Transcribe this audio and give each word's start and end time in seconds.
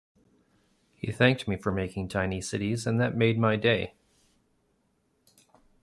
He 0.95 1.11
thanked 1.11 1.47
me 1.47 1.57
for 1.57 1.71
making 1.71 2.07
Tiny 2.07 2.41
Cities, 2.41 2.87
and 2.87 2.99
that 2.99 3.15
made 3.15 3.37
my 3.37 3.55
day! 3.55 3.93